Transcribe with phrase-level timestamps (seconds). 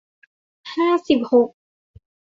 [0.73, 1.49] ห้าสิบหก